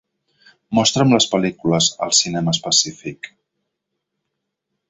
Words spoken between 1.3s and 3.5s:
pel·lícules als cinemes Pacific